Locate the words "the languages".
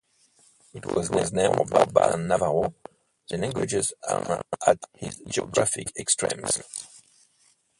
3.29-3.93